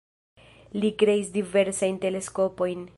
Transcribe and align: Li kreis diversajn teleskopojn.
Li 0.79 0.91
kreis 1.03 1.31
diversajn 1.37 2.03
teleskopojn. 2.07 2.87